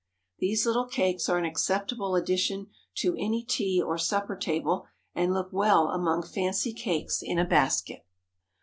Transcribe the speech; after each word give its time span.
These 0.39 0.65
little 0.65 0.87
cakes 0.87 1.29
are 1.29 1.37
an 1.37 1.45
acceptable 1.45 2.15
addition 2.15 2.71
to 2.95 3.15
any 3.19 3.43
tea 3.43 3.79
or 3.79 3.99
supper 3.99 4.35
table, 4.35 4.87
and 5.13 5.31
look 5.31 5.49
well 5.53 5.89
among 5.89 6.23
fancy 6.23 6.73
cakes 6.73 7.21
in 7.21 7.37
a 7.37 7.45
basket. 7.45 8.03